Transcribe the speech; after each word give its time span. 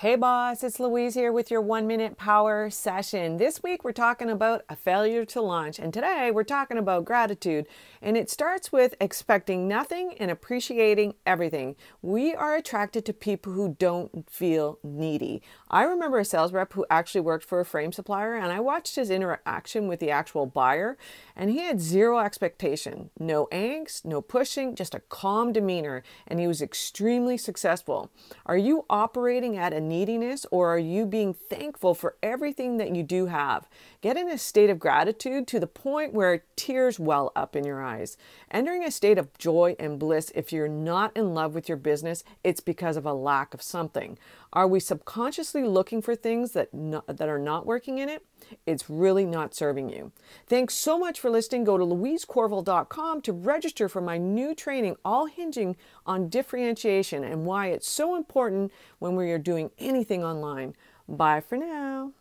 Hey 0.00 0.16
boss, 0.16 0.64
it's 0.64 0.80
Louise 0.80 1.12
here 1.12 1.30
with 1.30 1.50
your 1.50 1.60
one 1.60 1.86
minute 1.86 2.16
power 2.16 2.70
session. 2.70 3.36
This 3.36 3.62
week 3.62 3.84
we're 3.84 3.92
talking 3.92 4.30
about 4.30 4.64
a 4.66 4.74
failure 4.74 5.26
to 5.26 5.42
launch, 5.42 5.78
and 5.78 5.92
today 5.92 6.30
we're 6.32 6.42
talking 6.42 6.78
about 6.78 7.04
gratitude. 7.04 7.66
And 8.00 8.16
it 8.16 8.30
starts 8.30 8.72
with 8.72 8.94
expecting 8.98 9.68
nothing 9.68 10.14
and 10.18 10.30
appreciating 10.30 11.16
everything. 11.26 11.76
We 12.00 12.34
are 12.34 12.56
attracted 12.56 13.04
to 13.04 13.12
people 13.12 13.52
who 13.52 13.76
don't 13.78 14.24
feel 14.30 14.78
needy. 14.82 15.42
I 15.70 15.82
remember 15.82 16.18
a 16.18 16.24
sales 16.24 16.54
rep 16.54 16.72
who 16.72 16.86
actually 16.88 17.20
worked 17.20 17.44
for 17.44 17.60
a 17.60 17.66
frame 17.66 17.92
supplier, 17.92 18.36
and 18.36 18.50
I 18.50 18.58
watched 18.58 18.96
his 18.96 19.10
interaction 19.10 19.86
with 19.86 20.00
the 20.00 20.10
actual 20.10 20.46
buyer, 20.46 20.96
and 21.36 21.50
he 21.50 21.58
had 21.58 21.78
zero 21.78 22.20
expectation, 22.20 23.10
no 23.18 23.48
angst, 23.52 24.06
no 24.06 24.22
pushing, 24.22 24.74
just 24.74 24.94
a 24.94 25.00
calm 25.10 25.52
demeanor, 25.52 26.02
and 26.26 26.40
he 26.40 26.46
was 26.46 26.62
extremely 26.62 27.36
successful. 27.36 28.10
Are 28.46 28.56
you 28.56 28.86
operating 28.88 29.58
at 29.58 29.74
a 29.74 29.89
neediness 29.90 30.46
or 30.50 30.72
are 30.72 30.78
you 30.78 31.04
being 31.04 31.34
thankful 31.34 31.92
for 31.94 32.16
everything 32.22 32.78
that 32.78 32.96
you 32.96 33.02
do 33.02 33.26
have? 33.26 33.68
Get 34.00 34.16
in 34.16 34.30
a 34.30 34.38
state 34.38 34.70
of 34.70 34.78
gratitude 34.78 35.46
to 35.48 35.60
the 35.60 35.66
point 35.66 36.14
where 36.14 36.44
tears 36.56 36.98
well 36.98 37.32
up 37.36 37.54
in 37.54 37.64
your 37.64 37.82
eyes. 37.82 38.16
Entering 38.50 38.84
a 38.84 38.90
state 38.90 39.18
of 39.18 39.36
joy 39.36 39.76
and 39.78 39.98
bliss, 39.98 40.32
if 40.34 40.52
you're 40.52 40.68
not 40.68 41.14
in 41.14 41.34
love 41.34 41.54
with 41.54 41.68
your 41.68 41.76
business, 41.76 42.24
it's 42.42 42.60
because 42.60 42.96
of 42.96 43.04
a 43.04 43.12
lack 43.12 43.52
of 43.52 43.60
something. 43.60 44.16
Are 44.52 44.66
we 44.66 44.80
subconsciously 44.80 45.62
looking 45.62 46.02
for 46.02 46.16
things 46.16 46.52
that, 46.52 46.74
not, 46.74 47.06
that 47.06 47.28
are 47.28 47.38
not 47.38 47.66
working 47.66 47.98
in 47.98 48.08
it? 48.08 48.24
It's 48.66 48.90
really 48.90 49.24
not 49.24 49.54
serving 49.54 49.90
you. 49.90 50.12
Thanks 50.46 50.74
so 50.74 50.98
much 50.98 51.20
for 51.20 51.30
listening. 51.30 51.64
Go 51.64 51.78
to 51.78 51.84
louisecorville.com 51.84 53.20
to 53.20 53.32
register 53.32 53.88
for 53.88 54.00
my 54.00 54.18
new 54.18 54.54
training, 54.54 54.96
all 55.04 55.26
hinging 55.26 55.76
on 56.04 56.28
differentiation 56.28 57.22
and 57.22 57.44
why 57.44 57.68
it's 57.68 57.88
so 57.88 58.16
important 58.16 58.72
when 58.98 59.14
we 59.14 59.30
are 59.30 59.38
doing 59.38 59.70
anything 59.80 60.24
online. 60.24 60.74
Bye 61.08 61.40
for 61.40 61.56
now. 61.56 62.12